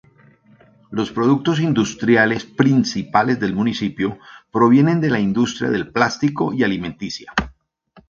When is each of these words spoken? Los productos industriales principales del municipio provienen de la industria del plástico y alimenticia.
Los 0.89 1.11
productos 1.11 1.59
industriales 1.59 2.43
principales 2.45 3.39
del 3.39 3.53
municipio 3.53 4.17
provienen 4.49 4.99
de 4.99 5.11
la 5.11 5.19
industria 5.19 5.69
del 5.69 5.91
plástico 5.91 6.53
y 6.53 6.63
alimenticia. 6.63 7.31